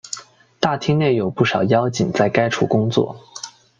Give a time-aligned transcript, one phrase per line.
[0.59, 3.15] 大厅内有不少妖精在该处工作。